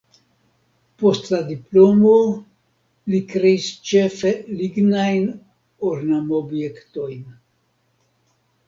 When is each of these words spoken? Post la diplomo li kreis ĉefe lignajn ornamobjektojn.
Post 1.01 1.27
la 1.33 1.41
diplomo 1.49 2.13
li 3.15 3.19
kreis 3.35 3.69
ĉefe 3.91 4.33
lignajn 4.63 5.29
ornamobjektojn. 5.93 7.25